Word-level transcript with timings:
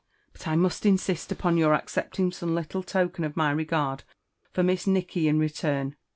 But 0.33 0.47
I 0.47 0.55
must 0.55 0.83
insist 0.83 1.31
upon 1.31 1.57
your 1.57 1.75
accepting 1.75 2.31
some 2.31 2.55
little 2.55 2.81
token 2.81 3.23
of 3.23 3.37
my 3.37 3.51
regard 3.51 4.03
for 4.51 4.63
Miss 4.63 4.87
Nicky 4.87 5.27
in 5.27 5.37
return." 5.37 5.95